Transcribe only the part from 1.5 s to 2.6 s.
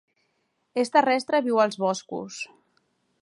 als boscos.